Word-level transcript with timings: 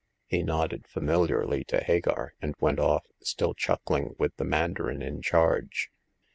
He 0.25 0.41
nodded 0.41 0.87
familiarly 0.87 1.63
to 1.65 1.79
Hagar, 1.83 2.33
and 2.41 2.55
went 2.59 2.79
off, 2.79 3.05
still 3.19 3.53
chuckling 3.53 4.15
with 4.17 4.35
the 4.37 4.43
mandarin 4.45 5.03
in 5.03 5.21
charge. 5.21 5.91